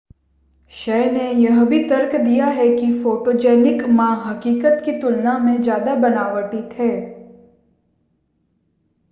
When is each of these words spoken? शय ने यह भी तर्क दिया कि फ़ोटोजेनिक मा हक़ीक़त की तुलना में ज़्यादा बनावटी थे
शय 0.73 1.09
ने 1.11 1.31
यह 1.31 1.63
भी 1.65 1.83
तर्क 1.89 2.15
दिया 2.15 2.45
कि 2.75 3.03
फ़ोटोजेनिक 3.03 3.83
मा 3.89 4.07
हक़ीक़त 4.25 4.81
की 4.85 4.91
तुलना 5.01 5.37
में 5.37 5.61
ज़्यादा 5.61 5.95
बनावटी 5.95 6.61
थे 6.69 6.89